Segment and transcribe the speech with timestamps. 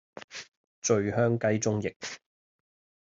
[0.81, 1.95] 醉香雞中翼